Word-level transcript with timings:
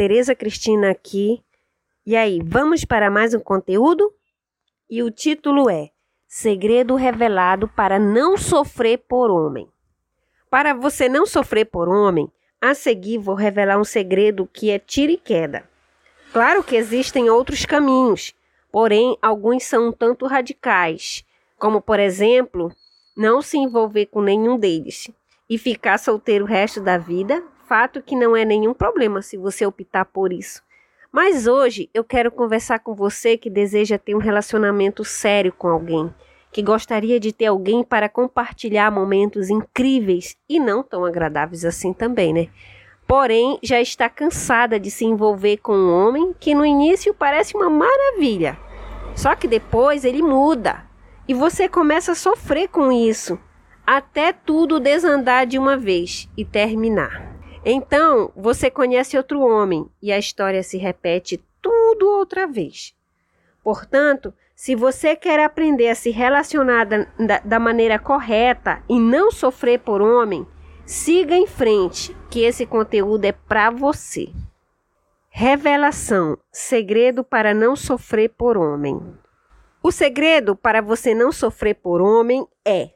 Tereza 0.00 0.34
Cristina 0.34 0.90
aqui. 0.90 1.44
E 2.06 2.16
aí, 2.16 2.40
vamos 2.42 2.86
para 2.86 3.10
mais 3.10 3.34
um 3.34 3.38
conteúdo? 3.38 4.10
E 4.88 5.02
o 5.02 5.10
título 5.10 5.68
é 5.68 5.90
Segredo 6.26 6.94
revelado 6.94 7.68
para 7.68 7.98
não 7.98 8.38
sofrer 8.38 8.96
por 9.06 9.30
homem. 9.30 9.68
Para 10.48 10.72
você 10.72 11.06
não 11.06 11.26
sofrer 11.26 11.66
por 11.66 11.86
homem, 11.86 12.32
a 12.58 12.72
seguir 12.72 13.18
vou 13.18 13.34
revelar 13.34 13.78
um 13.78 13.84
segredo 13.84 14.48
que 14.50 14.70
é 14.70 14.78
tira 14.78 15.12
e 15.12 15.18
queda. 15.18 15.68
Claro 16.32 16.64
que 16.64 16.76
existem 16.76 17.28
outros 17.28 17.66
caminhos, 17.66 18.34
porém 18.72 19.18
alguns 19.20 19.64
são 19.64 19.88
um 19.88 19.92
tanto 19.92 20.24
radicais, 20.24 21.26
como 21.58 21.78
por 21.78 22.00
exemplo, 22.00 22.72
não 23.14 23.42
se 23.42 23.58
envolver 23.58 24.06
com 24.06 24.22
nenhum 24.22 24.58
deles 24.58 25.10
e 25.46 25.58
ficar 25.58 25.98
solteiro 25.98 26.46
o 26.46 26.48
resto 26.48 26.80
da 26.80 26.96
vida, 26.96 27.44
fato 27.70 28.02
que 28.02 28.16
não 28.16 28.36
é 28.36 28.44
nenhum 28.44 28.74
problema 28.74 29.22
se 29.22 29.36
você 29.36 29.64
optar 29.64 30.04
por 30.04 30.32
isso. 30.32 30.60
Mas 31.12 31.46
hoje 31.46 31.88
eu 31.94 32.02
quero 32.02 32.32
conversar 32.32 32.80
com 32.80 32.96
você 32.96 33.36
que 33.36 33.48
deseja 33.48 33.96
ter 33.96 34.12
um 34.16 34.18
relacionamento 34.18 35.04
sério 35.04 35.52
com 35.56 35.68
alguém, 35.68 36.12
que 36.50 36.64
gostaria 36.64 37.20
de 37.20 37.32
ter 37.32 37.46
alguém 37.46 37.84
para 37.84 38.08
compartilhar 38.08 38.90
momentos 38.90 39.50
incríveis 39.50 40.36
e 40.48 40.58
não 40.58 40.82
tão 40.82 41.04
agradáveis 41.04 41.64
assim 41.64 41.92
também, 41.92 42.32
né? 42.32 42.48
Porém, 43.06 43.56
já 43.62 43.80
está 43.80 44.08
cansada 44.08 44.78
de 44.80 44.90
se 44.90 45.04
envolver 45.04 45.58
com 45.58 45.72
um 45.72 45.94
homem 45.94 46.34
que 46.40 46.56
no 46.56 46.66
início 46.66 47.14
parece 47.14 47.56
uma 47.56 47.70
maravilha. 47.70 48.58
Só 49.14 49.36
que 49.36 49.46
depois 49.46 50.04
ele 50.04 50.22
muda 50.22 50.84
e 51.28 51.34
você 51.34 51.68
começa 51.68 52.12
a 52.12 52.16
sofrer 52.16 52.66
com 52.66 52.90
isso 52.90 53.38
até 53.86 54.32
tudo 54.32 54.80
desandar 54.80 55.46
de 55.46 55.56
uma 55.56 55.76
vez 55.76 56.28
e 56.36 56.44
terminar. 56.44 57.39
Então, 57.64 58.32
você 58.34 58.70
conhece 58.70 59.16
outro 59.16 59.40
homem 59.40 59.86
e 60.00 60.10
a 60.10 60.18
história 60.18 60.62
se 60.62 60.78
repete 60.78 61.42
tudo 61.60 62.08
outra 62.08 62.46
vez. 62.46 62.94
Portanto, 63.62 64.32
se 64.54 64.74
você 64.74 65.14
quer 65.14 65.40
aprender 65.40 65.88
a 65.88 65.94
se 65.94 66.10
relacionar 66.10 66.84
da, 66.84 67.38
da, 67.44 67.58
maneira 67.58 67.98
correta 67.98 68.82
e 68.88 68.98
não 68.98 69.30
sofrer 69.30 69.80
por 69.80 70.00
homem, 70.00 70.46
siga 70.84 71.34
em 71.34 71.46
frente, 71.46 72.16
que 72.30 72.42
esse 72.42 72.64
conteúdo 72.66 73.24
é 73.24 73.32
para 73.32 73.70
você. 73.70 74.28
Revelação: 75.28 76.36
segredo 76.50 77.22
para 77.22 77.54
não 77.54 77.76
sofrer 77.76 78.30
por 78.30 78.56
homem. 78.56 79.00
O 79.82 79.90
segredo 79.90 80.54
para 80.54 80.82
você 80.82 81.14
não 81.14 81.32
sofrer 81.32 81.74
por 81.74 82.02
homem 82.02 82.46
é 82.64 82.90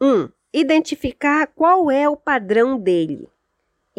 1. 0.00 0.28
identificar 0.54 1.46
qual 1.48 1.90
é 1.90 2.08
o 2.08 2.16
padrão 2.16 2.78
dele. 2.78 3.28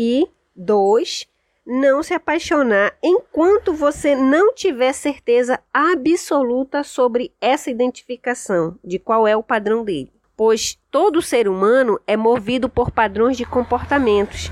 E 0.01 0.29
2. 0.55 1.27
Não 1.67 2.01
se 2.01 2.13
apaixonar 2.13 2.95
enquanto 3.03 3.73
você 3.73 4.15
não 4.15 4.53
tiver 4.53 4.93
certeza 4.93 5.59
absoluta 5.73 6.85
sobre 6.85 7.33
essa 7.41 7.69
identificação 7.69 8.79
de 8.81 8.97
qual 8.97 9.27
é 9.27 9.35
o 9.35 9.43
padrão 9.43 9.83
dele. 9.83 10.13
Pois 10.37 10.79
todo 10.89 11.21
ser 11.21 11.49
humano 11.49 11.99
é 12.07 12.15
movido 12.15 12.69
por 12.69 12.91
padrões 12.91 13.35
de 13.35 13.43
comportamentos, 13.43 14.49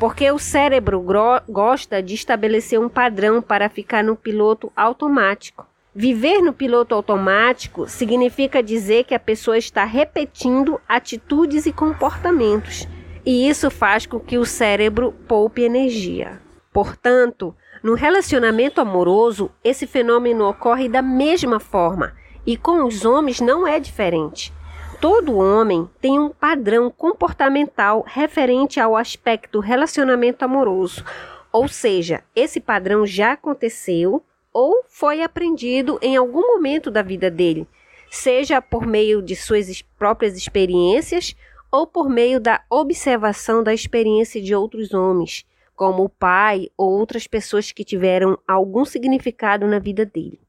porque 0.00 0.28
o 0.32 0.38
cérebro 0.38 1.00
gosta 1.48 2.02
de 2.02 2.14
estabelecer 2.14 2.80
um 2.80 2.88
padrão 2.88 3.40
para 3.40 3.68
ficar 3.68 4.02
no 4.02 4.16
piloto 4.16 4.72
automático. 4.74 5.64
Viver 5.94 6.42
no 6.42 6.52
piloto 6.52 6.92
automático 6.92 7.88
significa 7.88 8.60
dizer 8.60 9.04
que 9.04 9.14
a 9.14 9.20
pessoa 9.20 9.56
está 9.56 9.84
repetindo 9.84 10.80
atitudes 10.88 11.66
e 11.66 11.72
comportamentos, 11.72 12.88
e 13.28 13.46
isso 13.46 13.70
faz 13.70 14.06
com 14.06 14.18
que 14.18 14.38
o 14.38 14.46
cérebro 14.46 15.12
poupe 15.28 15.60
energia. 15.60 16.40
Portanto, 16.72 17.54
no 17.82 17.92
relacionamento 17.92 18.80
amoroso, 18.80 19.50
esse 19.62 19.86
fenômeno 19.86 20.48
ocorre 20.48 20.88
da 20.88 21.02
mesma 21.02 21.60
forma, 21.60 22.14
e 22.46 22.56
com 22.56 22.86
os 22.86 23.04
homens 23.04 23.38
não 23.38 23.66
é 23.66 23.78
diferente. 23.78 24.50
Todo 24.98 25.36
homem 25.36 25.86
tem 26.00 26.18
um 26.18 26.30
padrão 26.30 26.90
comportamental 26.90 28.02
referente 28.08 28.80
ao 28.80 28.96
aspecto 28.96 29.60
relacionamento 29.60 30.42
amoroso, 30.42 31.04
ou 31.52 31.68
seja, 31.68 32.24
esse 32.34 32.58
padrão 32.60 33.04
já 33.04 33.32
aconteceu 33.32 34.24
ou 34.54 34.84
foi 34.88 35.22
aprendido 35.22 35.98
em 36.00 36.16
algum 36.16 36.54
momento 36.54 36.90
da 36.90 37.02
vida 37.02 37.30
dele, 37.30 37.68
seja 38.10 38.62
por 38.62 38.86
meio 38.86 39.20
de 39.20 39.36
suas 39.36 39.82
próprias 39.98 40.34
experiências 40.34 41.36
ou 41.70 41.86
por 41.86 42.08
meio 42.08 42.40
da 42.40 42.62
observação 42.70 43.62
da 43.62 43.74
experiência 43.74 44.40
de 44.40 44.54
outros 44.54 44.92
homens, 44.94 45.44
como 45.74 46.04
o 46.04 46.08
pai 46.08 46.68
ou 46.76 46.90
outras 46.90 47.26
pessoas 47.26 47.72
que 47.72 47.84
tiveram 47.84 48.38
algum 48.46 48.84
significado 48.84 49.66
na 49.66 49.78
vida 49.78 50.04
dele. 50.04 50.40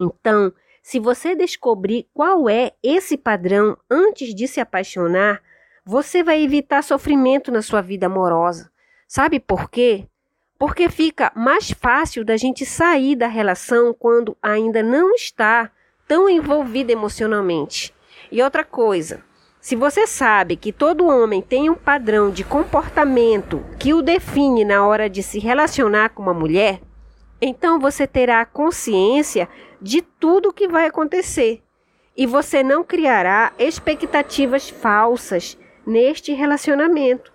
Então, 0.00 0.52
se 0.82 0.98
você 0.98 1.34
descobrir 1.34 2.06
qual 2.14 2.48
é 2.48 2.72
esse 2.82 3.16
padrão 3.16 3.76
antes 3.90 4.34
de 4.34 4.46
se 4.46 4.60
apaixonar, 4.60 5.42
você 5.84 6.22
vai 6.22 6.42
evitar 6.42 6.82
sofrimento 6.82 7.50
na 7.50 7.62
sua 7.62 7.80
vida 7.80 8.06
amorosa. 8.06 8.70
Sabe 9.06 9.40
por 9.40 9.70
quê? 9.70 10.06
porque 10.58 10.88
fica 10.88 11.30
mais 11.36 11.70
fácil 11.70 12.24
da 12.24 12.36
gente 12.36 12.66
sair 12.66 13.14
da 13.14 13.28
relação 13.28 13.94
quando 13.94 14.36
ainda 14.42 14.82
não 14.82 15.14
está 15.14 15.70
tão 16.06 16.28
envolvida 16.28 16.90
emocionalmente. 16.90 17.94
E 18.32 18.42
outra 18.42 18.64
coisa, 18.64 19.22
se 19.60 19.74
você 19.74 20.06
sabe 20.06 20.56
que 20.56 20.72
todo 20.72 21.06
homem 21.06 21.42
tem 21.42 21.68
um 21.68 21.74
padrão 21.74 22.30
de 22.30 22.44
comportamento 22.44 23.64
que 23.78 23.92
o 23.92 24.02
define 24.02 24.64
na 24.64 24.86
hora 24.86 25.10
de 25.10 25.22
se 25.22 25.38
relacionar 25.38 26.10
com 26.10 26.22
uma 26.22 26.34
mulher, 26.34 26.80
então 27.40 27.78
você 27.78 28.06
terá 28.06 28.44
consciência 28.44 29.48
de 29.80 30.02
tudo 30.02 30.50
o 30.50 30.52
que 30.52 30.68
vai 30.68 30.86
acontecer 30.86 31.62
e 32.16 32.26
você 32.26 32.62
não 32.64 32.82
criará 32.82 33.52
expectativas 33.58 34.68
falsas 34.68 35.56
neste 35.86 36.32
relacionamento. 36.32 37.32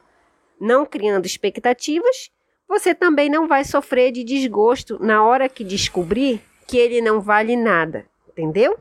Não 0.60 0.86
criando 0.86 1.26
expectativas, 1.26 2.30
você 2.68 2.94
também 2.94 3.30
não 3.30 3.48
vai 3.48 3.64
sofrer 3.64 4.12
de 4.12 4.24
desgosto 4.24 4.98
na 5.00 5.24
hora 5.24 5.48
que 5.48 5.64
descobrir 5.64 6.42
que 6.68 6.78
ele 6.78 7.02
não 7.02 7.22
vale 7.22 7.56
nada, 7.56 8.06
entendeu? 8.28 8.78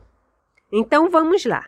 Então 0.71 1.09
vamos 1.09 1.45
lá. 1.45 1.65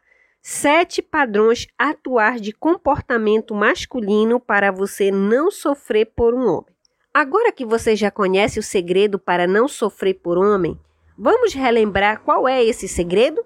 Sete 0.47 1.01
padrões 1.01 1.65
atuais 1.75 2.39
de 2.39 2.51
comportamento 2.51 3.55
masculino 3.55 4.39
para 4.39 4.71
você 4.71 5.09
não 5.09 5.49
sofrer 5.49 6.11
por 6.15 6.35
um 6.35 6.47
homem. 6.47 6.75
Agora 7.11 7.51
que 7.51 7.65
você 7.65 7.95
já 7.95 8.11
conhece 8.11 8.59
o 8.59 8.63
segredo 8.63 9.17
para 9.17 9.47
não 9.47 9.67
sofrer 9.67 10.13
por 10.13 10.37
homem, 10.37 10.79
vamos 11.17 11.51
relembrar 11.55 12.21
qual 12.21 12.47
é 12.47 12.63
esse 12.63 12.87
segredo? 12.87 13.43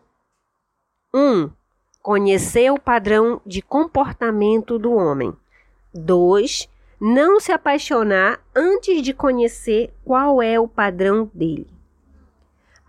1. 1.13 1.19
Um, 1.19 1.49
conhecer 2.01 2.69
o 2.69 2.77
padrão 2.77 3.41
de 3.45 3.61
comportamento 3.61 4.77
do 4.77 4.91
homem. 4.91 5.33
2 5.93 6.67
não 6.99 7.39
se 7.39 7.53
apaixonar 7.53 8.41
antes 8.53 9.01
de 9.01 9.13
conhecer 9.13 9.93
qual 10.03 10.41
é 10.41 10.59
o 10.59 10.67
padrão 10.67 11.31
dele. 11.33 11.69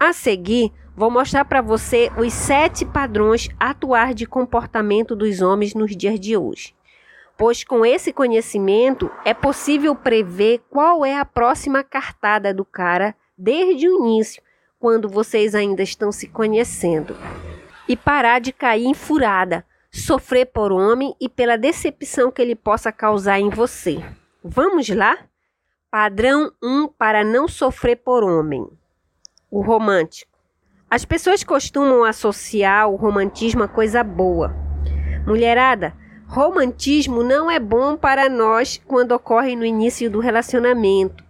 A 0.00 0.12
seguir, 0.12 0.72
vou 1.00 1.11
mostrar 1.11 1.47
para 1.47 1.62
você 1.62 2.12
os 2.19 2.31
sete 2.31 2.84
padrões 2.84 3.49
atuais 3.59 4.15
de 4.15 4.27
comportamento 4.27 5.16
dos 5.16 5.41
homens 5.41 5.72
nos 5.72 5.97
dias 5.97 6.21
de 6.21 6.37
hoje. 6.37 6.75
Pois 7.38 7.65
com 7.65 7.87
esse 7.87 8.12
conhecimento 8.12 9.11
é 9.25 9.33
possível 9.33 9.97
prever 9.97 10.61
qual 10.69 11.03
é 11.03 11.16
a 11.16 11.25
próxima 11.25 11.83
cartada 11.83 12.53
do 12.53 12.66
cara 12.66 13.15
desde 13.37 13.88
o 13.88 14.05
início, 14.05 14.43
quando 14.78 15.09
vocês 15.09 15.55
ainda 15.55 15.83
estão 15.83 16.12
se 16.12 16.28
conhecendo. 16.28 17.17
E 17.88 17.97
parar 17.97 18.38
de 18.38 18.53
cair 18.53 18.84
em 18.84 18.93
furada, 18.93 19.65
sofrer 19.91 20.53
por 20.53 20.71
homem 20.71 21.17
e 21.19 21.31
pela 21.31 21.56
decepção 21.56 22.31
que 22.31 22.43
ele 22.43 22.55
possa 22.55 22.93
causar 22.93 23.41
em 23.41 23.49
você. 23.49 24.05
Vamos 24.44 24.91
lá? 24.91 25.19
Padrão 25.91 26.53
1 26.62 26.88
para 26.88 27.25
não 27.25 27.49
sofrer 27.49 27.96
por 27.96 28.23
homem. 28.23 28.69
O 29.50 29.62
romântico. 29.62 30.30
As 30.90 31.04
pessoas 31.04 31.44
costumam 31.44 32.02
associar 32.02 32.88
o 32.88 32.96
romantismo 32.96 33.62
a 33.62 33.69
coisa 33.69 34.02
boa. 34.02 34.52
Mulherada, 35.25 35.94
romantismo 36.26 37.22
não 37.22 37.48
é 37.48 37.60
bom 37.60 37.96
para 37.96 38.28
nós 38.28 38.82
quando 38.88 39.12
ocorre 39.12 39.54
no 39.54 39.64
início 39.64 40.10
do 40.10 40.19
relacionamento. 40.19 41.22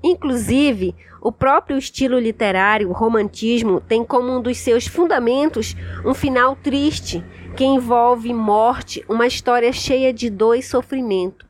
Inclusive, 0.00 0.94
o 1.20 1.32
próprio 1.32 1.76
estilo 1.76 2.20
literário, 2.20 2.88
o 2.88 2.92
romantismo, 2.92 3.80
tem 3.80 4.04
como 4.04 4.30
um 4.30 4.40
dos 4.40 4.58
seus 4.58 4.86
fundamentos 4.86 5.74
um 6.04 6.14
final 6.14 6.54
triste 6.54 7.24
que 7.56 7.64
envolve 7.64 8.32
morte, 8.32 9.04
uma 9.08 9.26
história 9.26 9.72
cheia 9.72 10.12
de 10.12 10.30
dor 10.30 10.54
e 10.54 10.62
sofrimento. 10.62 11.44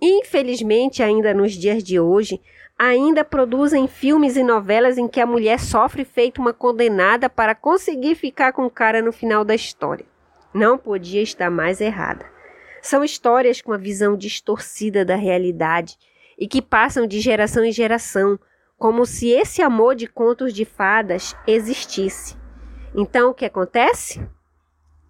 Infelizmente, 0.00 1.02
ainda 1.02 1.34
nos 1.34 1.52
dias 1.52 1.84
de 1.84 2.00
hoje, 2.00 2.40
ainda 2.82 3.22
produzem 3.22 3.86
filmes 3.86 4.38
e 4.38 4.42
novelas 4.42 4.96
em 4.96 5.06
que 5.06 5.20
a 5.20 5.26
mulher 5.26 5.60
sofre 5.60 6.02
feito 6.02 6.40
uma 6.40 6.54
condenada 6.54 7.28
para 7.28 7.54
conseguir 7.54 8.14
ficar 8.14 8.54
com 8.54 8.64
o 8.64 8.70
cara 8.70 9.02
no 9.02 9.12
final 9.12 9.44
da 9.44 9.54
história. 9.54 10.06
Não 10.54 10.78
podia 10.78 11.20
estar 11.20 11.50
mais 11.50 11.82
errada. 11.82 12.24
São 12.80 13.04
histórias 13.04 13.60
com 13.60 13.74
a 13.74 13.76
visão 13.76 14.16
distorcida 14.16 15.04
da 15.04 15.14
realidade 15.14 15.98
e 16.38 16.48
que 16.48 16.62
passam 16.62 17.06
de 17.06 17.20
geração 17.20 17.62
em 17.62 17.70
geração, 17.70 18.40
como 18.78 19.04
se 19.04 19.28
esse 19.28 19.60
amor 19.60 19.94
de 19.94 20.06
contos 20.06 20.54
de 20.54 20.64
fadas 20.64 21.36
existisse. 21.46 22.34
Então 22.94 23.28
o 23.28 23.34
que 23.34 23.44
acontece? 23.44 24.26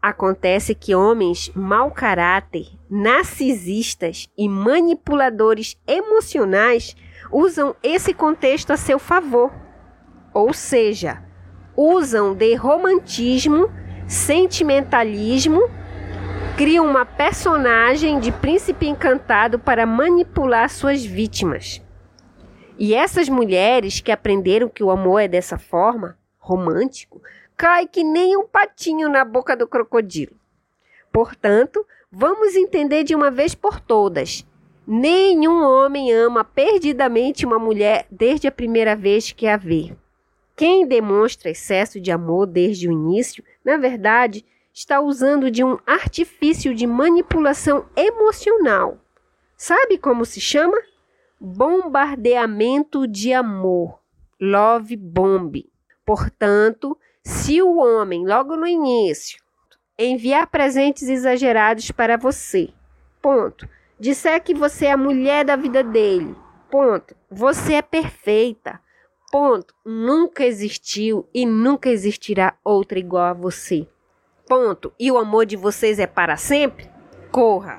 Acontece 0.02 0.74
que 0.74 0.92
homens 0.92 1.52
mau 1.54 1.92
caráter, 1.92 2.66
narcisistas 2.90 4.28
e 4.36 4.48
manipuladores 4.48 5.78
emocionais 5.86 6.96
usam 7.30 7.74
esse 7.82 8.12
contexto 8.12 8.72
a 8.72 8.76
seu 8.76 8.98
favor. 8.98 9.52
Ou 10.32 10.52
seja, 10.52 11.22
usam 11.76 12.34
de 12.34 12.54
romantismo, 12.54 13.70
sentimentalismo, 14.06 15.68
criam 16.56 16.86
uma 16.86 17.06
personagem 17.06 18.20
de 18.20 18.30
príncipe 18.30 18.86
encantado 18.86 19.58
para 19.58 19.86
manipular 19.86 20.68
suas 20.68 21.04
vítimas. 21.04 21.82
E 22.78 22.94
essas 22.94 23.28
mulheres 23.28 24.00
que 24.00 24.12
aprenderam 24.12 24.68
que 24.68 24.82
o 24.82 24.90
amor 24.90 25.20
é 25.20 25.28
dessa 25.28 25.58
forma, 25.58 26.18
romântico, 26.38 27.20
cai 27.56 27.86
que 27.86 28.02
nem 28.02 28.36
um 28.36 28.46
patinho 28.46 29.08
na 29.08 29.24
boca 29.24 29.56
do 29.56 29.66
crocodilo. 29.66 30.34
Portanto, 31.12 31.84
vamos 32.10 32.54
entender 32.54 33.04
de 33.04 33.14
uma 33.14 33.30
vez 33.30 33.54
por 33.54 33.80
todas: 33.80 34.46
nenhum 34.92 35.62
homem 35.62 36.12
ama 36.12 36.42
perdidamente 36.42 37.46
uma 37.46 37.60
mulher 37.60 38.08
desde 38.10 38.48
a 38.48 38.52
primeira 38.52 38.96
vez 38.96 39.30
que 39.30 39.46
a 39.46 39.56
vê. 39.56 39.96
Quem 40.56 40.84
demonstra 40.84 41.48
excesso 41.48 42.00
de 42.00 42.10
amor 42.10 42.44
desde 42.44 42.88
o 42.88 42.92
início, 42.92 43.44
na 43.64 43.76
verdade, 43.76 44.44
está 44.74 45.00
usando 45.00 45.48
de 45.48 45.62
um 45.62 45.78
artifício 45.86 46.74
de 46.74 46.88
manipulação 46.88 47.86
emocional. 47.94 48.98
Sabe 49.56 49.96
como 49.96 50.24
se 50.24 50.40
chama? 50.40 50.76
Bombardeamento 51.38 53.06
de 53.06 53.32
amor. 53.32 54.00
Love 54.40 54.96
bomb. 54.96 55.70
Portanto, 56.04 56.98
se 57.22 57.62
o 57.62 57.76
homem, 57.76 58.26
logo 58.26 58.56
no 58.56 58.66
início, 58.66 59.40
enviar 59.96 60.48
presentes 60.48 61.08
exagerados 61.08 61.92
para 61.92 62.16
você, 62.16 62.70
ponto. 63.22 63.68
Disser 64.00 64.42
que 64.42 64.54
você 64.54 64.86
é 64.86 64.92
a 64.92 64.96
mulher 64.96 65.44
da 65.44 65.56
vida 65.56 65.84
dele, 65.84 66.34
ponto. 66.70 67.14
Você 67.30 67.74
é 67.74 67.82
perfeita, 67.82 68.80
ponto. 69.30 69.74
Nunca 69.84 70.42
existiu 70.42 71.28
e 71.34 71.44
nunca 71.44 71.90
existirá 71.90 72.54
outra 72.64 72.98
igual 72.98 73.24
a 73.24 73.34
você, 73.34 73.86
ponto. 74.48 74.90
E 74.98 75.12
o 75.12 75.18
amor 75.18 75.44
de 75.44 75.54
vocês 75.54 75.98
é 75.98 76.06
para 76.06 76.38
sempre? 76.38 76.88
Corra. 77.30 77.76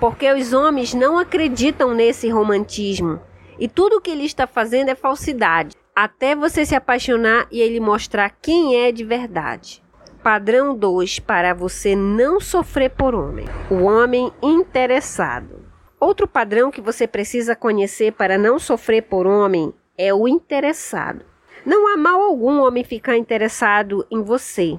Porque 0.00 0.28
os 0.32 0.52
homens 0.52 0.92
não 0.94 1.16
acreditam 1.16 1.94
nesse 1.94 2.28
romantismo. 2.28 3.20
E 3.56 3.68
tudo 3.68 3.98
o 3.98 4.00
que 4.00 4.10
ele 4.10 4.24
está 4.24 4.48
fazendo 4.48 4.88
é 4.88 4.96
falsidade 4.96 5.76
até 5.94 6.34
você 6.34 6.66
se 6.66 6.74
apaixonar 6.74 7.46
e 7.52 7.60
ele 7.60 7.78
mostrar 7.78 8.30
quem 8.42 8.74
é 8.74 8.90
de 8.90 9.04
verdade. 9.04 9.80
Padrão 10.22 10.76
2 10.76 11.20
para 11.20 11.54
você 11.54 11.94
não 11.94 12.40
sofrer 12.40 12.90
por 12.90 13.14
homem. 13.14 13.46
O 13.70 13.84
homem 13.84 14.32
interessado. 14.42 15.64
Outro 16.00 16.26
padrão 16.26 16.70
que 16.70 16.80
você 16.80 17.06
precisa 17.06 17.54
conhecer 17.54 18.12
para 18.12 18.36
não 18.36 18.58
sofrer 18.58 19.02
por 19.02 19.26
homem 19.26 19.72
é 19.96 20.12
o 20.12 20.26
interessado. 20.26 21.24
Não 21.64 21.92
há 21.92 21.96
mal 21.96 22.20
algum 22.20 22.60
homem 22.60 22.82
ficar 22.82 23.16
interessado 23.16 24.04
em 24.10 24.22
você, 24.22 24.78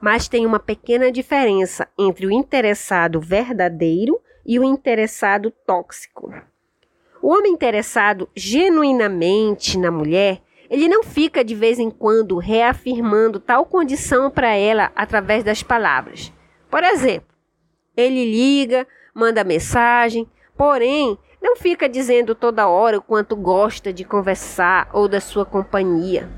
mas 0.00 0.28
tem 0.28 0.44
uma 0.44 0.58
pequena 0.58 1.10
diferença 1.10 1.88
entre 1.98 2.26
o 2.26 2.30
interessado 2.30 3.20
verdadeiro 3.20 4.20
e 4.44 4.58
o 4.58 4.64
interessado 4.64 5.52
tóxico. 5.66 6.34
O 7.22 7.28
homem 7.28 7.52
interessado 7.52 8.28
genuinamente 8.34 9.78
na 9.78 9.90
mulher 9.90 10.42
ele 10.70 10.88
não 10.88 11.02
fica 11.02 11.42
de 11.42 11.54
vez 11.54 11.80
em 11.80 11.90
quando 11.90 12.38
reafirmando 12.38 13.40
tal 13.40 13.66
condição 13.66 14.30
para 14.30 14.54
ela 14.54 14.92
através 14.94 15.42
das 15.42 15.64
palavras. 15.64 16.32
Por 16.70 16.84
exemplo, 16.84 17.34
ele 17.96 18.24
liga, 18.24 18.86
manda 19.12 19.42
mensagem, 19.42 20.28
porém 20.56 21.18
não 21.42 21.56
fica 21.56 21.88
dizendo 21.88 22.36
toda 22.36 22.68
hora 22.68 22.98
o 22.98 23.02
quanto 23.02 23.34
gosta 23.34 23.92
de 23.92 24.04
conversar 24.04 24.88
ou 24.92 25.08
da 25.08 25.20
sua 25.20 25.44
companhia. 25.44 26.28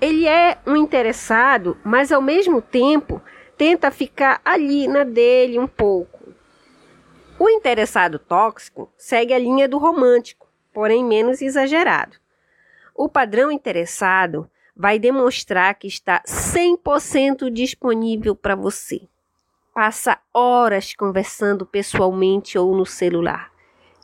Ele 0.00 0.28
é 0.28 0.58
um 0.64 0.76
interessado, 0.76 1.76
mas 1.84 2.12
ao 2.12 2.22
mesmo 2.22 2.62
tempo 2.62 3.20
tenta 3.56 3.90
ficar 3.90 4.40
ali 4.44 4.86
na 4.86 5.02
dele 5.02 5.58
um 5.58 5.66
pouco. 5.66 6.20
O 7.36 7.48
interessado 7.48 8.20
tóxico 8.20 8.92
segue 8.96 9.34
a 9.34 9.38
linha 9.38 9.68
do 9.68 9.78
romântico, 9.78 10.46
porém 10.72 11.04
menos 11.04 11.42
exagerado. 11.42 12.21
O 12.94 13.08
padrão 13.08 13.50
interessado 13.50 14.48
vai 14.76 14.98
demonstrar 14.98 15.74
que 15.74 15.86
está 15.86 16.22
100% 16.26 17.50
disponível 17.50 18.34
para 18.34 18.54
você. 18.54 19.08
Passa 19.74 20.18
horas 20.32 20.94
conversando 20.94 21.64
pessoalmente 21.64 22.58
ou 22.58 22.76
no 22.76 22.84
celular. 22.84 23.50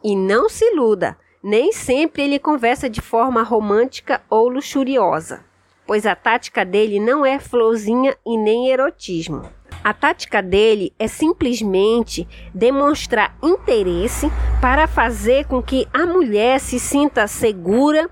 E 0.03 0.17
não 0.17 0.49
se 0.49 0.65
iluda, 0.65 1.19
nem 1.43 1.73
sempre 1.73 2.23
ele 2.23 2.39
conversa 2.39 2.89
de 2.89 3.01
forma 3.01 3.43
romântica 3.43 4.23
ou 4.31 4.49
luxuriosa, 4.49 5.45
pois 5.87 6.07
a 6.07 6.15
tática 6.15 6.65
dele 6.65 6.99
não 6.99 7.27
é 7.27 7.39
florzinha 7.39 8.17
e 8.25 8.39
nem 8.39 8.71
erotismo. 8.71 9.43
A 9.85 9.93
tática 9.93 10.43
dele 10.43 10.95
é 10.99 11.07
simplesmente 11.07 12.27
demonstrar 12.55 13.37
interesse 13.43 14.31
para 14.61 14.87
fazer 14.87 15.47
com 15.47 15.63
que 15.63 15.87
a 15.93 16.05
mulher 16.07 16.59
se 16.61 16.79
sinta 16.79 17.27
segura 17.27 18.11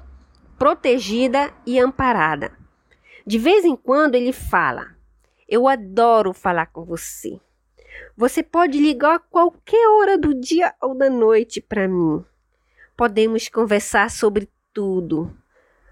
protegida 0.58 1.52
e 1.64 1.78
amparada. 1.78 2.52
De 3.26 3.38
vez 3.38 3.64
em 3.64 3.76
quando 3.76 4.14
ele 4.14 4.32
fala: 4.32 4.94
Eu 5.48 5.66
adoro 5.66 6.32
falar 6.32 6.66
com 6.66 6.84
você. 6.84 7.40
Você 8.16 8.42
pode 8.42 8.78
ligar 8.78 9.16
a 9.16 9.18
qualquer 9.18 9.88
hora 9.88 10.16
do 10.16 10.34
dia 10.34 10.74
ou 10.80 10.94
da 10.94 11.10
noite 11.10 11.60
para 11.60 11.88
mim. 11.88 12.24
Podemos 12.96 13.48
conversar 13.48 14.10
sobre 14.10 14.48
tudo. 14.72 15.34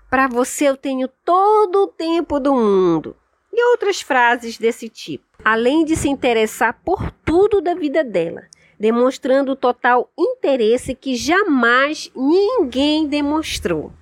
Para 0.08 0.28
você 0.28 0.68
eu 0.68 0.76
tenho 0.76 1.08
todo 1.24 1.82
o 1.82 1.86
tempo 1.88 2.38
do 2.38 2.54
mundo. 2.54 3.16
E 3.52 3.70
outras 3.70 4.00
frases 4.00 4.58
desse 4.58 4.88
tipo. 4.88 5.24
Além 5.44 5.84
de 5.84 5.96
se 5.96 6.08
interessar 6.08 6.80
por 6.84 7.10
tudo 7.24 7.60
da 7.60 7.74
vida 7.74 8.02
dela, 8.02 8.42
demonstrando 8.78 9.54
total 9.54 10.10
interesse 10.18 10.94
que 10.94 11.14
jamais 11.14 12.10
ninguém 12.14 13.06
demonstrou. 13.06 13.92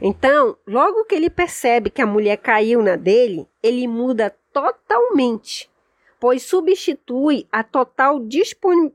Então, 0.00 0.56
logo 0.66 1.04
que 1.04 1.14
ele 1.14 1.30
percebe 1.30 1.90
que 1.90 2.02
a 2.02 2.06
mulher 2.06 2.36
caiu 2.36 2.82
na 2.82 2.96
dele, 2.96 3.46
ele 3.62 3.88
muda 3.88 4.34
totalmente, 4.52 5.70
pois 6.18 6.42
substitui 6.42 7.46
a 7.50 7.62
total 7.62 8.20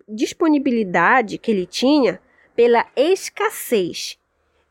disponibilidade 0.07 1.37
que 1.37 1.51
ele 1.51 1.65
tinha 1.65 2.21
pela 2.55 2.85
escassez 2.95 4.17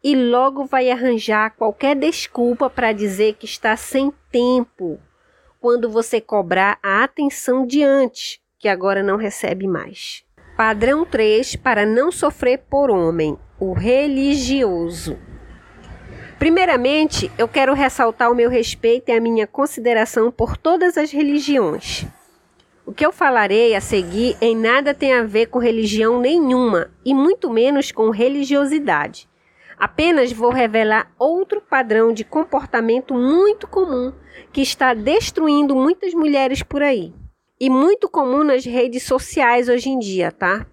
e 0.03 0.15
logo 0.15 0.67
vai 0.67 0.91
arranjar 0.91 1.57
qualquer 1.57 1.97
desculpa 1.97 2.69
para 2.69 2.93
dizer 2.93 3.35
que 3.35 3.47
está 3.47 3.75
sem 3.75 4.13
tempo 4.31 5.01
quando 5.59 5.89
você 5.89 6.21
cobrar 6.21 6.79
a 6.83 7.03
atenção 7.03 7.67
de 7.67 7.83
antes, 7.83 8.39
que 8.59 8.69
agora 8.69 9.03
não 9.03 9.17
recebe 9.17 9.67
mais. 9.67 10.23
Padrão 10.59 11.07
3 11.07 11.57
para 11.57 11.87
não 11.87 12.13
sofrer 12.13 12.59
por 12.69 12.91
homem, 12.91 13.39
o 13.59 13.73
religioso. 13.73 15.19
Primeiramente, 16.39 17.31
eu 17.39 17.47
quero 17.47 17.75
ressaltar 17.75 18.31
o 18.31 18.35
meu 18.35 18.51
respeito 18.51 19.11
e 19.11 19.13
a 19.13 19.21
minha 19.21 19.47
consideração 19.47 20.31
por 20.31 20.57
todas 20.57 20.99
as 20.99 21.11
religiões. 21.11 22.07
O 22.87 22.93
que 22.93 23.07
eu 23.07 23.13
falarei 23.13 23.75
a 23.75 23.81
seguir 23.81 24.37
em 24.41 24.55
nada 24.55 24.93
tem 24.93 25.15
a 25.15 25.23
ver 25.23 25.47
com 25.47 25.59
religião 25.59 26.21
nenhuma 26.21 26.91
e 27.05 27.15
muito 27.15 27.49
menos 27.49 27.91
com 27.91 28.11
religiosidade. 28.11 29.27
Apenas 29.79 30.33
vou 30.33 30.51
revelar 30.51 31.11
outro 31.19 31.61
padrão 31.61 32.13
de 32.13 32.25
comportamento 32.25 33.15
muito 33.15 33.67
comum 33.67 34.13
que 34.53 34.61
está 34.61 34.93
destruindo 34.93 35.75
muitas 35.75 36.13
mulheres 36.13 36.63
por 36.63 36.83
aí. 36.83 37.13
E 37.59 37.71
muito 37.71 38.09
comum 38.09 38.45
nas 38.45 38.65
redes 38.65 39.05
sociais 39.05 39.69
hoje 39.69 39.89
em 39.89 39.99
dia, 39.99 40.31
tá? 40.31 40.67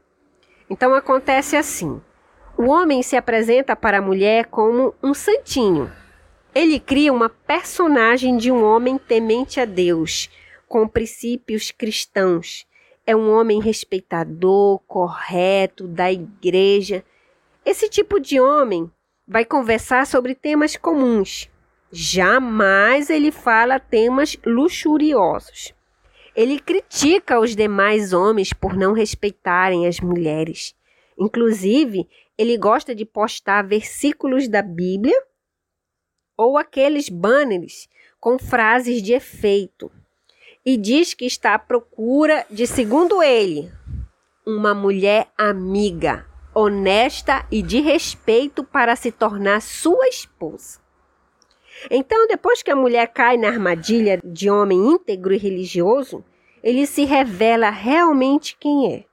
Então 0.70 0.94
acontece 0.94 1.56
assim. 1.56 2.02
O 2.62 2.70
homem 2.70 3.02
se 3.02 3.16
apresenta 3.16 3.76
para 3.76 3.98
a 3.98 4.02
mulher 4.04 4.46
como 4.46 4.94
um 5.02 5.16
santinho. 5.16 5.92
Ele 6.54 6.80
cria 6.80 7.12
uma 7.12 7.28
personagem 7.28 8.38
de 8.38 8.52
um 8.52 8.64
homem 8.64 9.00
temente 9.00 9.60
a 9.60 9.66
Deus, 9.66 10.30
com 10.68 10.88
princípios 10.88 11.72
cristãos. 11.72 12.68
É 13.04 13.16
um 13.16 13.32
homem 13.32 13.60
respeitador, 13.60 14.78
correto, 14.86 15.88
da 15.88 16.12
igreja. 16.12 17.04
Esse 17.66 17.90
tipo 17.90 18.20
de 18.20 18.40
homem 18.40 18.92
vai 19.28 19.44
conversar 19.44 20.06
sobre 20.06 20.36
temas 20.36 20.78
comuns. 20.78 21.50
Jamais 21.92 23.10
ele 23.10 23.32
fala 23.32 23.80
temas 23.80 24.38
luxuriosos. 24.46 25.74
Ele 26.36 26.60
critica 26.60 27.40
os 27.40 27.56
demais 27.56 28.14
homens 28.14 28.54
por 28.54 28.78
não 28.78 28.94
respeitarem 28.94 29.88
as 29.88 30.00
mulheres. 30.00 30.76
Inclusive, 31.18 32.08
ele 32.42 32.58
gosta 32.58 32.96
de 32.96 33.06
postar 33.06 33.62
versículos 33.62 34.48
da 34.48 34.64
Bíblia 34.64 35.16
ou 36.36 36.58
aqueles 36.58 37.08
banners 37.08 37.88
com 38.20 38.40
frases 38.40 39.04
de 39.04 39.14
efeito 39.14 39.92
e 40.66 40.76
diz 40.76 41.14
que 41.14 41.26
está 41.26 41.54
à 41.54 41.60
procura 41.60 42.44
de, 42.50 42.66
segundo 42.66 43.22
ele, 43.22 43.72
uma 44.44 44.74
mulher 44.74 45.28
amiga, 45.38 46.26
honesta 46.54 47.46
e 47.52 47.62
de 47.62 47.80
respeito 47.80 48.64
para 48.64 48.96
se 48.96 49.12
tornar 49.12 49.62
sua 49.62 50.08
esposa. 50.08 50.80
Então, 51.92 52.28
depois 52.28 52.64
que 52.64 52.72
a 52.72 52.76
mulher 52.76 53.08
cai 53.08 53.38
na 53.38 53.50
armadilha 53.50 54.20
de 54.24 54.50
homem 54.50 54.80
íntegro 54.80 55.32
e 55.32 55.38
religioso, 55.38 56.26
ele 56.64 56.88
se 56.88 57.06
revela 57.06 57.70
realmente 57.70 58.58
quem 58.60 58.96
é. 58.96 59.11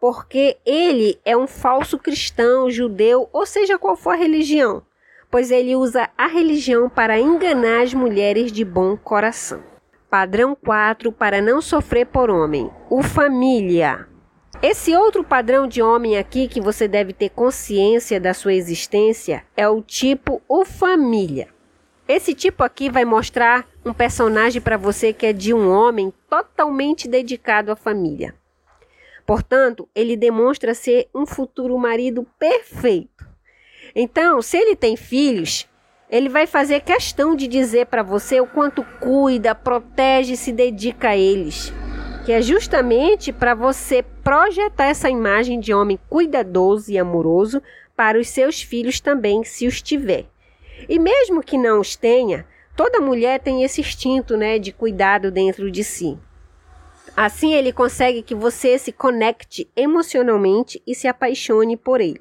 Porque 0.00 0.56
ele 0.64 1.20
é 1.24 1.36
um 1.36 1.46
falso 1.46 1.98
cristão, 1.98 2.70
judeu, 2.70 3.28
ou 3.32 3.44
seja 3.44 3.78
qual 3.78 3.94
for 3.94 4.14
a 4.14 4.16
religião, 4.16 4.82
pois 5.30 5.50
ele 5.50 5.76
usa 5.76 6.08
a 6.16 6.26
religião 6.26 6.88
para 6.88 7.20
enganar 7.20 7.82
as 7.82 7.92
mulheres 7.92 8.50
de 8.50 8.64
bom 8.64 8.96
coração. 8.96 9.62
Padrão 10.08 10.56
4 10.56 11.12
para 11.12 11.40
não 11.40 11.60
sofrer 11.60 12.06
por 12.06 12.30
homem. 12.30 12.70
O 12.88 13.02
família. 13.02 14.08
Esse 14.62 14.96
outro 14.96 15.22
padrão 15.22 15.66
de 15.66 15.80
homem 15.80 16.18
aqui 16.18 16.48
que 16.48 16.60
você 16.60 16.88
deve 16.88 17.12
ter 17.12 17.28
consciência 17.30 18.18
da 18.18 18.34
sua 18.34 18.54
existência 18.54 19.44
é 19.56 19.68
o 19.68 19.80
tipo 19.80 20.42
o 20.48 20.64
família. 20.64 21.48
Esse 22.08 22.34
tipo 22.34 22.64
aqui 22.64 22.90
vai 22.90 23.04
mostrar 23.04 23.66
um 23.84 23.92
personagem 23.92 24.60
para 24.60 24.76
você 24.76 25.12
que 25.12 25.26
é 25.26 25.32
de 25.32 25.54
um 25.54 25.70
homem 25.70 26.12
totalmente 26.28 27.06
dedicado 27.06 27.70
à 27.70 27.76
família. 27.76 28.34
Portanto, 29.30 29.88
ele 29.94 30.16
demonstra 30.16 30.74
ser 30.74 31.08
um 31.14 31.24
futuro 31.24 31.78
marido 31.78 32.26
perfeito. 32.36 33.24
Então, 33.94 34.42
se 34.42 34.56
ele 34.56 34.74
tem 34.74 34.96
filhos, 34.96 35.68
ele 36.10 36.28
vai 36.28 36.48
fazer 36.48 36.80
questão 36.80 37.36
de 37.36 37.46
dizer 37.46 37.86
para 37.86 38.02
você 38.02 38.40
o 38.40 38.46
quanto 38.48 38.82
cuida, 38.98 39.54
protege 39.54 40.32
e 40.32 40.36
se 40.36 40.50
dedica 40.50 41.10
a 41.10 41.16
eles. 41.16 41.72
Que 42.26 42.32
é 42.32 42.42
justamente 42.42 43.32
para 43.32 43.54
você 43.54 44.02
projetar 44.02 44.86
essa 44.86 45.08
imagem 45.08 45.60
de 45.60 45.72
homem 45.72 45.96
cuidadoso 46.08 46.90
e 46.90 46.98
amoroso 46.98 47.62
para 47.94 48.18
os 48.18 48.28
seus 48.28 48.60
filhos 48.60 48.98
também, 48.98 49.44
se 49.44 49.64
os 49.64 49.80
tiver. 49.80 50.26
E 50.88 50.98
mesmo 50.98 51.40
que 51.40 51.56
não 51.56 51.78
os 51.78 51.94
tenha, 51.94 52.44
toda 52.74 52.98
mulher 52.98 53.38
tem 53.38 53.62
esse 53.62 53.80
instinto, 53.80 54.36
né, 54.36 54.58
de 54.58 54.72
cuidado 54.72 55.30
dentro 55.30 55.70
de 55.70 55.84
si. 55.84 56.18
Assim 57.16 57.54
ele 57.54 57.72
consegue 57.72 58.22
que 58.22 58.34
você 58.34 58.78
se 58.78 58.92
conecte 58.92 59.68
emocionalmente 59.76 60.82
e 60.86 60.94
se 60.94 61.06
apaixone 61.06 61.76
por 61.76 62.00
ele. 62.00 62.20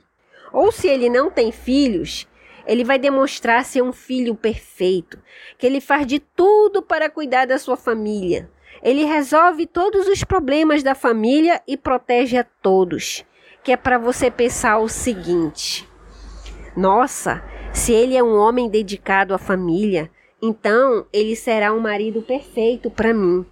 Ou 0.52 0.72
se 0.72 0.88
ele 0.88 1.10
não 1.10 1.30
tem 1.30 1.52
filhos, 1.52 2.28
ele 2.66 2.84
vai 2.84 3.00
demonstrar 3.00 3.66
ser 3.66 3.82
um 3.82 3.92
filho 3.92 4.36
perfeito, 4.36 5.20
que 5.58 5.66
ele 5.66 5.82
faz 5.82 6.06
de 6.06 6.20
tudo 6.20 6.82
para 6.82 7.10
cuidar 7.10 7.46
da 7.46 7.58
sua 7.58 7.76
família. 7.76 8.50
Ele 8.82 9.04
resolve 9.04 9.66
todos 9.66 10.08
os 10.08 10.24
problemas 10.24 10.84
da 10.84 10.96
família 10.96 11.62
e 11.68 11.76
protege 11.76 12.38
a 12.38 12.44
todos. 12.44 13.26
Que 13.64 13.74
é 13.74 13.78
para 13.78 13.98
você 13.98 14.32
pensar 14.32 14.78
o 14.78 14.88
seguinte: 14.88 15.88
nossa, 16.76 17.44
se 17.74 17.92
ele 17.92 18.16
é 18.16 18.24
um 18.24 18.38
homem 18.38 18.70
dedicado 18.70 19.34
à 19.34 19.38
família, 19.38 20.10
então 20.42 21.06
ele 21.12 21.36
será 21.36 21.74
um 21.74 21.80
marido 21.80 22.22
perfeito 22.22 22.90
para 22.90 23.14
mim, 23.14 23.46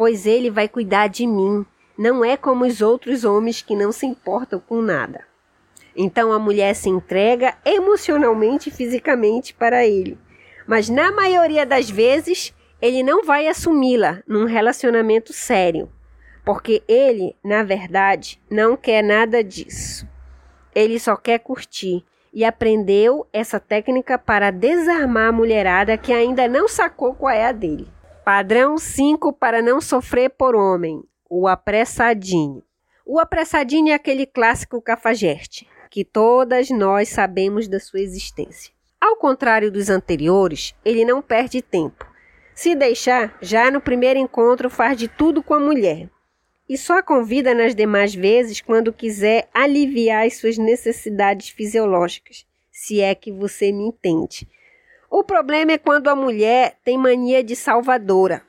pois 0.00 0.24
ele 0.24 0.50
vai 0.50 0.66
cuidar 0.66 1.08
de 1.08 1.26
mim. 1.26 1.62
Não 1.98 2.24
é 2.24 2.34
como 2.34 2.64
os 2.64 2.80
outros 2.80 3.22
homens 3.22 3.60
que 3.60 3.76
não 3.76 3.92
se 3.92 4.06
importam 4.06 4.58
com 4.58 4.80
nada. 4.80 5.26
Então 5.94 6.32
a 6.32 6.38
mulher 6.38 6.74
se 6.74 6.88
entrega 6.88 7.54
emocionalmente 7.66 8.70
e 8.70 8.72
fisicamente 8.72 9.52
para 9.52 9.86
ele. 9.86 10.16
Mas 10.66 10.88
na 10.88 11.12
maioria 11.12 11.66
das 11.66 11.90
vezes, 11.90 12.54
ele 12.80 13.02
não 13.02 13.26
vai 13.26 13.46
assumi-la 13.46 14.22
num 14.26 14.46
relacionamento 14.46 15.34
sério, 15.34 15.86
porque 16.46 16.82
ele, 16.88 17.36
na 17.44 17.62
verdade, 17.62 18.40
não 18.50 18.78
quer 18.78 19.04
nada 19.04 19.44
disso. 19.44 20.08
Ele 20.74 20.98
só 20.98 21.14
quer 21.14 21.40
curtir 21.40 22.02
e 22.32 22.42
aprendeu 22.42 23.26
essa 23.34 23.60
técnica 23.60 24.18
para 24.18 24.50
desarmar 24.50 25.28
a 25.28 25.32
mulherada 25.32 25.98
que 25.98 26.10
ainda 26.10 26.48
não 26.48 26.66
sacou 26.66 27.12
qual 27.12 27.34
é 27.34 27.44
a 27.44 27.52
dele. 27.52 27.99
Padrão 28.24 28.76
5 28.76 29.32
para 29.32 29.62
não 29.62 29.80
sofrer 29.80 30.30
por 30.30 30.54
homem: 30.54 31.02
o 31.28 31.48
apressadinho. 31.48 32.62
O 33.06 33.18
apressadinho 33.18 33.88
é 33.88 33.94
aquele 33.94 34.26
clássico 34.26 34.80
cafajeste, 34.80 35.66
que 35.90 36.04
todas 36.04 36.68
nós 36.70 37.08
sabemos 37.08 37.66
da 37.66 37.80
sua 37.80 38.00
existência. 38.00 38.72
Ao 39.00 39.16
contrário 39.16 39.72
dos 39.72 39.88
anteriores, 39.88 40.74
ele 40.84 41.04
não 41.04 41.22
perde 41.22 41.62
tempo. 41.62 42.06
Se 42.54 42.74
deixar, 42.74 43.38
já 43.40 43.70
no 43.70 43.80
primeiro 43.80 44.18
encontro 44.20 44.68
faz 44.68 44.98
de 44.98 45.08
tudo 45.08 45.42
com 45.42 45.54
a 45.54 45.60
mulher, 45.60 46.10
e 46.68 46.76
só 46.76 47.02
convida 47.02 47.54
nas 47.54 47.74
demais 47.74 48.14
vezes 48.14 48.60
quando 48.60 48.92
quiser 48.92 49.48
aliviar 49.54 50.26
as 50.26 50.36
suas 50.36 50.58
necessidades 50.58 51.48
fisiológicas, 51.48 52.46
se 52.70 53.00
é 53.00 53.14
que 53.14 53.32
você 53.32 53.72
me 53.72 53.84
entende. 53.84 54.46
O 55.10 55.24
problema 55.24 55.72
é 55.72 55.78
quando 55.78 56.06
a 56.06 56.14
mulher 56.14 56.76
tem 56.84 56.96
mania 56.96 57.42
de 57.42 57.56
salvadora. 57.56 58.42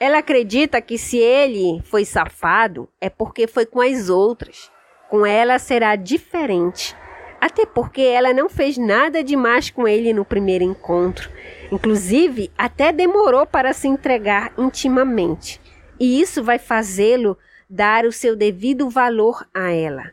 Ela 0.00 0.18
acredita 0.18 0.82
que 0.82 0.98
se 0.98 1.16
ele 1.16 1.80
foi 1.84 2.04
safado 2.04 2.88
é 3.00 3.08
porque 3.08 3.46
foi 3.46 3.64
com 3.64 3.80
as 3.80 4.08
outras. 4.08 4.68
Com 5.08 5.24
ela 5.24 5.60
será 5.60 5.94
diferente. 5.94 6.96
Até 7.40 7.64
porque 7.64 8.02
ela 8.02 8.34
não 8.34 8.48
fez 8.48 8.76
nada 8.76 9.22
demais 9.22 9.70
com 9.70 9.86
ele 9.86 10.12
no 10.12 10.24
primeiro 10.24 10.64
encontro. 10.64 11.30
Inclusive, 11.70 12.50
até 12.58 12.90
demorou 12.90 13.46
para 13.46 13.72
se 13.72 13.86
entregar 13.86 14.52
intimamente. 14.58 15.60
E 16.00 16.20
isso 16.20 16.42
vai 16.42 16.58
fazê-lo 16.58 17.38
dar 17.70 18.04
o 18.06 18.12
seu 18.12 18.34
devido 18.34 18.90
valor 18.90 19.46
a 19.54 19.70
ela. 19.70 20.10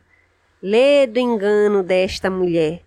Lê 0.62 1.04
do 1.08 1.18
engano 1.18 1.82
desta 1.82 2.30
mulher, 2.30 2.82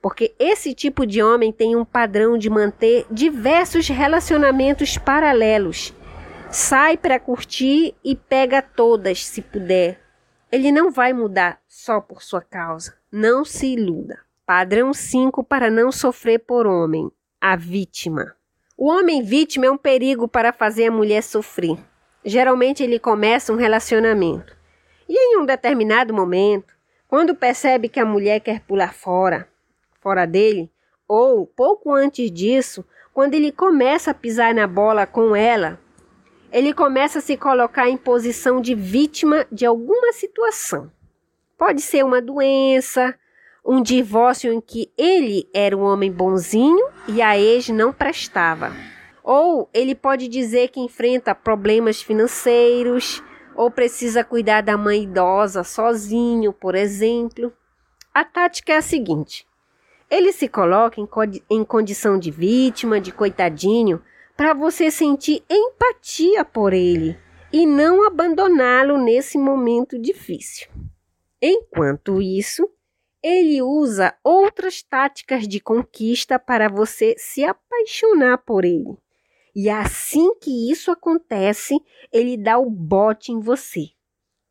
porque 0.00 0.34
esse 0.38 0.74
tipo 0.74 1.06
de 1.06 1.22
homem 1.22 1.52
tem 1.52 1.74
um 1.74 1.84
padrão 1.84 2.38
de 2.38 2.48
manter 2.48 3.06
diversos 3.10 3.88
relacionamentos 3.88 4.96
paralelos. 4.96 5.92
Sai 6.50 6.96
para 6.96 7.20
curtir 7.20 7.94
e 8.04 8.16
pega 8.16 8.62
todas, 8.62 9.26
se 9.26 9.42
puder. 9.42 10.00
Ele 10.50 10.72
não 10.72 10.90
vai 10.90 11.12
mudar 11.12 11.60
só 11.68 12.00
por 12.00 12.22
sua 12.22 12.40
causa. 12.40 12.94
Não 13.12 13.44
se 13.44 13.74
iluda. 13.74 14.18
Padrão 14.46 14.94
5 14.94 15.44
para 15.44 15.70
não 15.70 15.92
sofrer 15.92 16.38
por 16.38 16.66
homem: 16.66 17.10
a 17.40 17.54
vítima. 17.54 18.34
O 18.76 18.88
homem 18.88 19.22
vítima 19.22 19.66
é 19.66 19.70
um 19.70 19.76
perigo 19.76 20.26
para 20.26 20.52
fazer 20.52 20.86
a 20.86 20.90
mulher 20.90 21.22
sofrer. 21.22 21.76
Geralmente 22.24 22.82
ele 22.82 22.98
começa 22.98 23.52
um 23.52 23.56
relacionamento. 23.56 24.56
E 25.08 25.14
em 25.14 25.38
um 25.38 25.44
determinado 25.44 26.14
momento, 26.14 26.72
quando 27.06 27.34
percebe 27.34 27.88
que 27.88 28.00
a 28.00 28.06
mulher 28.06 28.40
quer 28.40 28.60
pular 28.60 28.94
fora, 28.94 29.48
fora 30.08 30.26
dele, 30.26 30.70
ou 31.06 31.46
pouco 31.46 31.92
antes 31.92 32.30
disso, 32.30 32.82
quando 33.12 33.34
ele 33.34 33.52
começa 33.52 34.10
a 34.12 34.14
pisar 34.14 34.54
na 34.54 34.66
bola 34.66 35.06
com 35.06 35.36
ela, 35.36 35.78
ele 36.50 36.72
começa 36.72 37.18
a 37.18 37.22
se 37.22 37.36
colocar 37.36 37.90
em 37.90 37.96
posição 37.98 38.58
de 38.58 38.74
vítima 38.74 39.46
de 39.52 39.66
alguma 39.66 40.14
situação. 40.14 40.90
Pode 41.58 41.82
ser 41.82 42.06
uma 42.06 42.22
doença, 42.22 43.14
um 43.62 43.82
divórcio 43.82 44.50
em 44.50 44.62
que 44.62 44.90
ele 44.96 45.46
era 45.52 45.76
um 45.76 45.82
homem 45.82 46.10
bonzinho 46.10 46.88
e 47.06 47.20
a 47.20 47.38
ex 47.38 47.68
não 47.68 47.92
prestava. 47.92 48.72
Ou 49.22 49.68
ele 49.74 49.94
pode 49.94 50.26
dizer 50.26 50.68
que 50.68 50.80
enfrenta 50.80 51.34
problemas 51.34 52.00
financeiros, 52.00 53.22
ou 53.54 53.70
precisa 53.70 54.24
cuidar 54.24 54.62
da 54.62 54.74
mãe 54.74 55.02
idosa 55.02 55.62
sozinho, 55.62 56.50
por 56.50 56.74
exemplo. 56.74 57.52
A 58.14 58.24
tática 58.24 58.72
é 58.72 58.76
a 58.78 58.82
seguinte: 58.82 59.47
ele 60.10 60.32
se 60.32 60.48
coloca 60.48 61.00
em, 61.00 61.08
em 61.50 61.64
condição 61.64 62.18
de 62.18 62.30
vítima, 62.30 63.00
de 63.00 63.12
coitadinho, 63.12 64.02
para 64.36 64.54
você 64.54 64.90
sentir 64.90 65.42
empatia 65.50 66.44
por 66.44 66.72
ele 66.72 67.18
e 67.52 67.66
não 67.66 68.06
abandoná-lo 68.06 68.98
nesse 68.98 69.36
momento 69.36 69.98
difícil. 69.98 70.68
Enquanto 71.40 72.22
isso, 72.22 72.68
ele 73.22 73.60
usa 73.60 74.14
outras 74.22 74.82
táticas 74.82 75.46
de 75.46 75.60
conquista 75.60 76.38
para 76.38 76.68
você 76.68 77.14
se 77.18 77.44
apaixonar 77.44 78.38
por 78.38 78.64
ele. 78.64 78.96
E 79.54 79.68
assim 79.68 80.34
que 80.36 80.70
isso 80.70 80.90
acontece, 80.90 81.74
ele 82.12 82.36
dá 82.36 82.58
o 82.58 82.70
bote 82.70 83.32
em 83.32 83.40
você. 83.40 83.88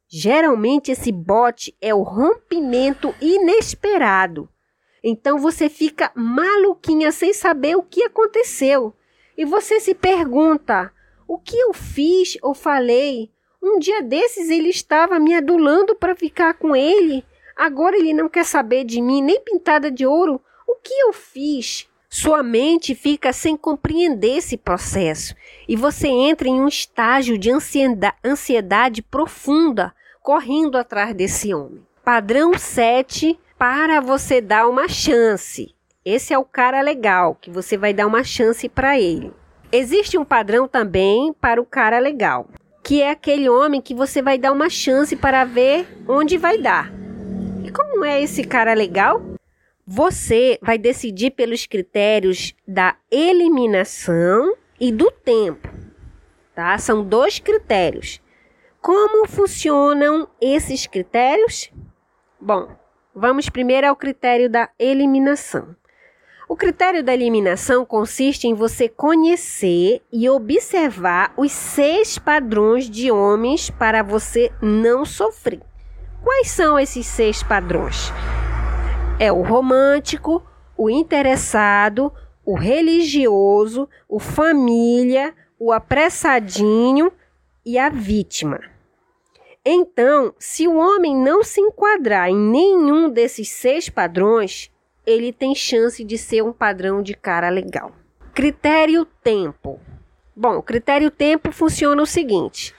Geralmente 0.10 0.92
esse 0.92 1.12
bote 1.12 1.76
é 1.82 1.94
o 1.94 2.02
rompimento 2.02 3.14
inesperado. 3.22 4.50
Então 5.04 5.38
você 5.38 5.70
fica 5.70 6.12
maluquinha 6.16 7.12
sem 7.12 7.34
saber 7.34 7.76
o 7.76 7.84
que 7.84 8.04
aconteceu. 8.04 8.94
E 9.38 9.46
você 9.46 9.80
se 9.80 9.94
pergunta: 9.94 10.92
o 11.28 11.38
que 11.38 11.58
eu 11.58 11.74
fiz 11.74 12.38
ou 12.42 12.54
falei? 12.54 13.32
Um 13.62 13.80
dia 13.80 14.02
desses 14.02 14.50
ele 14.50 14.70
estava 14.70 15.20
me 15.20 15.36
adulando 15.36 15.96
para 15.96 16.16
ficar 16.16 16.54
com 16.54 16.76
ele. 16.76 17.24
Agora 17.56 17.98
ele 17.98 18.14
não 18.14 18.30
quer 18.30 18.46
saber 18.46 18.84
de 18.84 19.02
mim, 19.02 19.22
nem 19.22 19.42
pintada 19.42 19.90
de 19.90 20.06
ouro. 20.06 20.40
O 20.68 20.76
que 20.76 20.94
eu 20.94 21.12
fiz? 21.12 21.88
Sua 22.10 22.42
mente 22.42 22.96
fica 22.96 23.34
sem 23.34 23.58
compreender 23.58 24.38
esse 24.38 24.56
processo 24.56 25.36
e 25.68 25.76
você 25.76 26.08
entra 26.08 26.48
em 26.48 26.62
um 26.62 26.68
estágio 26.68 27.38
de 27.38 27.52
ansiedade, 28.24 29.02
profunda, 29.02 29.94
correndo 30.24 30.78
atrás 30.78 31.14
desse 31.14 31.54
homem. 31.54 31.86
Padrão 32.06 32.58
7 32.58 33.38
para 33.58 34.00
você 34.00 34.40
dar 34.40 34.68
uma 34.68 34.88
chance. 34.88 35.74
Esse 36.06 36.34
é 36.34 36.38
o 36.38 36.46
cara 36.46 36.82
legal, 36.82 37.36
que 37.36 37.50
você 37.50 37.76
vai 37.76 37.94
dar 37.94 38.06
uma 38.06 38.24
chance 38.24 38.70
para 38.70 39.00
ele. 39.00 39.34
Existe 39.72 40.18
um 40.18 40.24
padrão 40.24 40.68
também 40.68 41.34
para 41.34 41.60
o 41.60 41.66
cara 41.66 42.00
legal, 42.00 42.48
que 42.84 43.02
é 43.02 43.10
aquele 43.10 43.50
homem 43.50 43.82
que 43.82 43.96
você 43.96 44.22
vai 44.22 44.38
dar 44.38 44.52
uma 44.52 44.70
chance 44.70 45.16
para 45.16 45.44
ver 45.44 45.88
onde 46.08 46.38
vai 46.38 46.58
dar. 46.58 46.94
E 47.66 47.72
como 47.72 48.06
é 48.06 48.22
esse 48.22 48.44
cara 48.44 48.74
legal? 48.74 49.22
Você 49.86 50.60
vai 50.62 50.78
decidir 50.78 51.32
pelos 51.32 51.66
critérios 51.66 52.54
da 52.66 52.96
eliminação 53.10 54.56
e 54.80 54.92
do 54.92 55.10
tempo, 55.10 55.68
tá? 56.54 56.78
São 56.78 57.04
dois 57.04 57.40
critérios. 57.40 58.22
Como 58.82 59.28
funcionam 59.28 60.28
esses 60.40 60.86
critérios? 60.86 61.72
Bom, 62.40 62.70
vamos 63.18 63.50
primeiro 63.50 63.88
ao 63.88 63.96
critério 63.96 64.48
da 64.48 64.70
eliminação. 64.78 65.76
O 66.48 66.56
critério 66.56 67.04
da 67.04 67.14
eliminação 67.14 67.84
consiste 67.84 68.48
em 68.48 68.54
você 68.54 68.88
conhecer 68.88 70.02
e 70.14 70.30
observar 70.30 71.34
os 71.36 71.52
seis 71.52 72.18
padrões 72.18 72.90
de 72.90 73.12
homens 73.12 73.70
para 73.70 74.04
você 74.04 74.52
não 74.62 75.04
sofrer. 75.04 75.62
Quais 76.24 76.50
são 76.52 76.80
esses 76.80 77.06
seis 77.06 77.42
padrões? 77.44 78.14
É 79.20 79.32
o 79.32 79.42
romântico, 79.42 80.42
o 80.78 80.90
interessado, 80.90 82.14
o 82.46 82.56
religioso, 82.56 83.90
o 84.08 84.20
família, 84.20 85.34
o 85.60 85.74
apressadinho 85.74 87.12
e 87.66 87.78
a 87.78 87.90
vítima. 87.90 88.77
Então, 89.70 90.34
se 90.40 90.66
o 90.66 90.78
homem 90.78 91.14
não 91.14 91.44
se 91.44 91.60
enquadrar 91.60 92.30
em 92.30 92.38
nenhum 92.38 93.10
desses 93.10 93.50
seis 93.50 93.90
padrões, 93.90 94.72
ele 95.06 95.34
tem 95.34 95.54
chance 95.54 96.06
de 96.06 96.18
ser 96.18 96.42
um 96.42 96.54
padrão 96.54 97.04
de 97.04 97.14
cara 97.14 97.50
legal. 97.50 97.92
Critério 98.34 99.04
tempo. 99.04 99.78
Bom, 100.34 100.62
critério 100.62 101.12
tempo 101.12 101.52
funciona 101.52 102.02
o 102.02 102.06
seguinte: 102.06 102.74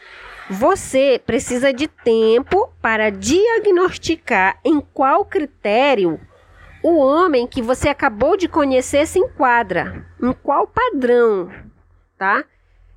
você 0.48 1.20
precisa 1.26 1.74
de 1.74 1.88
tempo 1.88 2.72
para 2.80 3.10
diagnosticar 3.10 4.58
em 4.64 4.80
qual 4.80 5.26
critério 5.26 6.18
o 6.82 6.96
homem 6.96 7.46
que 7.46 7.60
você 7.60 7.90
acabou 7.90 8.34
de 8.34 8.48
conhecer 8.48 9.06
se 9.06 9.18
enquadra, 9.18 10.06
em 10.22 10.32
qual 10.32 10.66
padrão, 10.66 11.52
tá? 12.16 12.46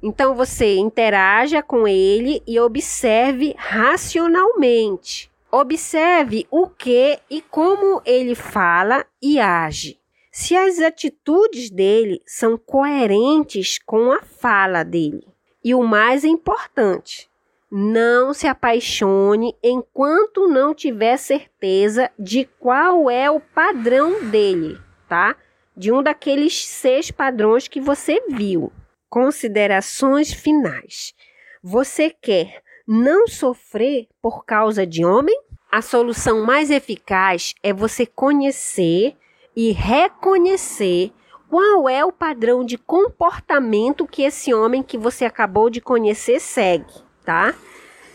Então 0.01 0.34
você 0.34 0.77
interaja 0.77 1.62
com 1.62 1.88
ele 1.88 2.41
e 2.48 2.60
observe 2.60 3.53
racionalmente. 3.58 5.31
Observe 5.51 6.48
o 6.50 6.67
que 6.67 7.20
e 7.29 7.41
como 7.41 8.01
ele 8.05 8.34
fala 8.34 9.05
e 9.22 9.39
age. 9.39 10.00
Se 10.31 10.55
as 10.55 10.79
atitudes 10.79 11.70
dele 11.70 12.22
são 12.25 12.58
coerentes 12.58 13.77
com 13.86 14.12
a 14.12 14.22
fala 14.22 14.84
dele. 14.84 15.27
E 15.63 15.75
o 15.75 15.84
mais 15.84 16.24
importante, 16.24 17.29
não 17.70 18.34
se 18.34 18.48
apaixone 18.48 19.55
enquanto 19.63 20.48
não 20.48 20.74
tiver 20.74 21.17
certeza 21.17 22.10
de 22.17 22.46
qual 22.60 23.10
é 23.10 23.29
o 23.29 23.39
padrão 23.39 24.25
dele, 24.25 24.77
tá? 25.07 25.35
De 25.75 25.92
um 25.92 26.01
daqueles 26.01 26.66
seis 26.66 27.11
padrões 27.11 27.68
que 27.68 27.79
você 27.79 28.22
viu. 28.29 28.72
Considerações 29.12 30.32
finais. 30.32 31.14
Você 31.62 32.12
quer 32.12 32.64
não 32.88 33.28
sofrer 33.28 34.08
por 34.22 34.46
causa 34.46 34.88
de 34.88 35.04
homem? 35.04 35.38
A 35.70 35.82
solução 35.82 36.46
mais 36.46 36.72
eficaz 36.72 37.54
é 37.62 37.74
você 37.74 38.06
conhecer 38.06 39.18
e 39.54 39.74
reconhecer 39.74 41.12
qual 41.50 41.90
é 41.90 42.06
o 42.06 42.14
padrão 42.14 42.64
de 42.64 42.78
comportamento 42.78 44.08
que 44.08 44.22
esse 44.22 44.54
homem 44.54 44.82
que 44.82 44.98
você 44.98 45.26
acabou 45.26 45.70
de 45.70 45.82
conhecer 45.82 46.40
segue, 46.40 46.94
tá? 47.26 47.54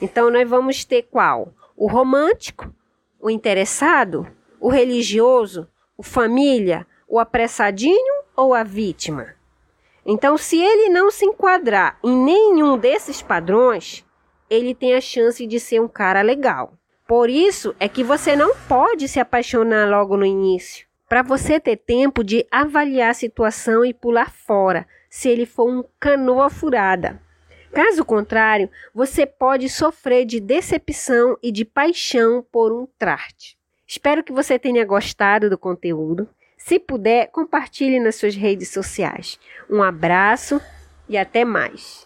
Então 0.01 0.31
nós 0.31 0.49
vamos 0.49 0.83
ter 0.87 1.03
qual? 1.03 1.53
O 1.77 1.87
romântico, 1.87 2.75
o 3.21 3.29
interessado, 3.29 4.27
o 4.59 4.71
religioso, 4.71 5.69
o 5.95 6.03
família, 6.03 6.87
o 7.07 7.19
apressadinho 7.19 8.25
ou 8.35 8.55
a 8.55 8.63
vítima? 8.63 9.36
Então, 10.07 10.39
se 10.39 10.61
ele 10.61 10.89
não 10.89 11.11
se 11.11 11.27
enquadrar 11.27 11.99
em 12.05 12.17
nenhum 12.17 12.79
desses 12.79 13.21
padrões, 13.21 14.05
ele 14.49 14.73
tem 14.73 14.95
a 14.95 15.01
chance 15.01 15.45
de 15.45 15.59
ser 15.59 15.81
um 15.81 15.89
cara 15.89 16.23
legal. 16.23 16.75
Por 17.09 17.29
isso 17.29 17.75
é 17.81 17.89
que 17.89 18.05
você 18.05 18.37
não 18.37 18.55
pode 18.69 19.09
se 19.09 19.19
apaixonar 19.19 19.89
logo 19.89 20.17
no 20.17 20.25
início, 20.25 20.87
para 21.09 21.23
você 21.23 21.59
ter 21.59 21.77
tempo 21.77 22.23
de 22.23 22.47
avaliar 22.51 23.11
a 23.11 23.15
situação 23.15 23.85
e 23.85 23.93
pular 23.93 24.31
fora, 24.31 24.87
se 25.11 25.29
ele 25.29 25.45
for 25.45 25.69
um 25.69 25.85
canoa 25.99 26.49
furada. 26.51 27.21
Caso 27.73 28.05
contrário, 28.05 28.71
você 28.95 29.27
pode 29.27 29.69
sofrer 29.69 30.25
de 30.25 30.41
decepção 30.41 31.37
e 31.43 31.51
de 31.51 31.65
paixão 31.65 32.45
por 32.51 32.73
um 32.73 32.87
trate. 32.99 33.57
Espero 33.87 34.25
que 34.25 34.33
você 34.33 34.59
tenha 34.59 34.85
gostado 34.85 35.51
do 35.51 35.59
conteúdo. 35.59 36.29
Se 36.67 36.81
puder, 36.81 37.29
compartilhe 37.29 38.01
nas 38.01 38.17
suas 38.17 38.35
redes 38.35 38.71
sociais. 38.71 39.39
Um 39.71 39.85
abraço 39.85 40.61
e 41.09 41.17
até 41.17 41.45
mais. 41.45 42.06